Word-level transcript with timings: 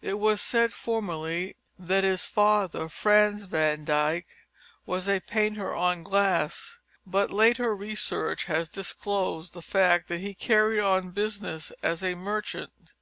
It 0.00 0.14
was 0.18 0.40
said 0.40 0.72
formerly 0.72 1.58
that 1.78 2.02
his 2.02 2.24
father, 2.24 2.88
Frans 2.88 3.44
Van 3.44 3.84
Dyck, 3.84 4.24
was 4.86 5.06
a 5.06 5.20
painter 5.20 5.74
on 5.74 6.02
glass, 6.02 6.78
but 7.04 7.30
later 7.30 7.76
research 7.76 8.44
has 8.46 8.70
disclosed 8.70 9.52
the 9.52 9.60
fact 9.60 10.08
that 10.08 10.20
he 10.22 10.32
carried 10.32 10.80
on 10.80 11.10
business 11.10 11.72
as 11.82 12.02
a 12.02 12.14
merchant. 12.14 12.94